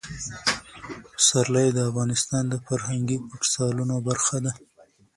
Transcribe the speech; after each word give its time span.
پسرلی 1.15 1.67
د 1.73 1.79
افغانستان 1.89 2.43
د 2.49 2.55
فرهنګي 2.65 3.17
فستیوالونو 3.39 3.95
برخه 4.07 4.37
ده. 4.45 4.51